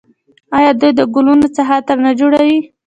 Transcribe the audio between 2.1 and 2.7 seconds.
جوړوي؟